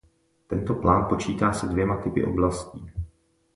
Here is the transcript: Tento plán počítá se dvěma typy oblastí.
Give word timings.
Tento 0.47 0.75
plán 0.75 1.05
počítá 1.09 1.53
se 1.53 1.67
dvěma 1.67 2.01
typy 2.01 2.25
oblastí. 2.25 2.91